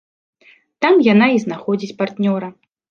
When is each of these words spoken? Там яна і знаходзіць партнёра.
Там 0.85 0.93
яна 1.13 1.27
і 1.37 1.45
знаходзіць 1.47 1.95
партнёра. 2.03 2.55